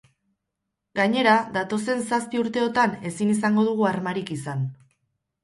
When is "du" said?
3.69-3.77